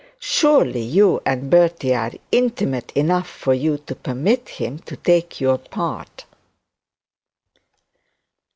[0.19, 5.59] Surely you and Bertie are intimate enough for you to permit him to take your
[5.59, 6.25] part.'